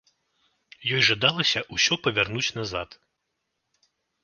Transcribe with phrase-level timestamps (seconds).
[0.95, 2.89] Ёй жадалася ўсё павярнуць назад.